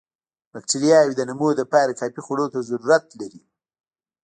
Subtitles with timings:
[0.51, 3.41] باکټریاوې د نمو لپاره کافي خوړو ته ضرورت لري.